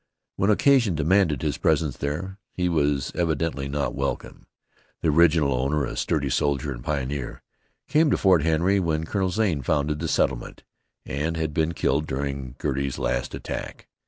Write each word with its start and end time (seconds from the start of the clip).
When 0.35 0.49
occasion 0.49 0.95
demanded 0.95 1.43
his 1.43 1.59
presence 1.59 1.95
there, 1.95 2.39
he 2.53 2.67
was 2.69 3.11
evidently 3.13 3.67
not 3.67 3.93
welcome. 3.93 4.47
The 5.03 5.09
original 5.09 5.53
owner, 5.53 5.85
a 5.85 5.95
sturdy 5.95 6.31
soldier 6.31 6.71
and 6.71 6.83
pioneer, 6.83 7.43
came 7.87 8.09
to 8.09 8.17
Fort 8.17 8.41
Henry 8.41 8.79
when 8.79 9.03
Colonel 9.05 9.29
Zane 9.29 9.61
founded 9.61 9.99
the 9.99 10.07
settlement, 10.07 10.63
and 11.05 11.37
had 11.37 11.53
been 11.53 11.73
killed 11.75 12.07
during 12.07 12.55
Girty's 12.57 12.97
last 12.97 13.35
attack. 13.35 13.87